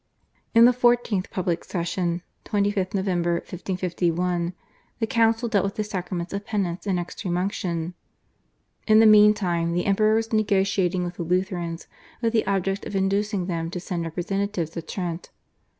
[0.55, 3.05] In the 14th public session (25th Nov.
[3.05, 4.53] 1551)
[4.97, 7.93] the council dealt with the sacraments of Penance and Extreme Unction.
[8.87, 11.85] In the meantime the Emperor was negotiating with the Lutherans
[12.19, 15.29] with the object of inducing them to send representatives to Trent.